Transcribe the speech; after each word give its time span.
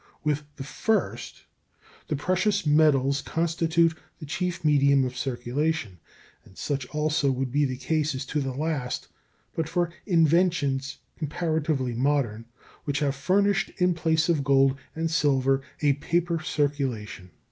With 0.23 0.45
the 0.55 0.63
first 0.63 1.43
the 2.07 2.15
precious 2.15 2.65
metals 2.65 3.21
constitute 3.21 3.95
the 4.17 4.25
chief 4.25 4.65
medium 4.65 5.03
of 5.05 5.15
circulation, 5.15 5.99
and 6.43 6.57
such 6.57 6.87
also 6.87 7.29
would 7.29 7.51
be 7.51 7.65
the 7.65 7.77
case 7.77 8.15
as 8.15 8.25
to 8.25 8.39
the 8.41 8.51
last 8.51 9.09
but 9.55 9.69
for 9.69 9.93
inventions 10.07 10.97
comparatively 11.19 11.93
modern, 11.93 12.45
which 12.85 12.97
have 12.97 13.13
furnished 13.13 13.69
in 13.77 13.93
place 13.93 14.27
of 14.27 14.43
gold 14.43 14.75
and 14.95 15.11
silver 15.11 15.61
a 15.83 15.93
paper 15.93 16.39
circulation. 16.41 17.29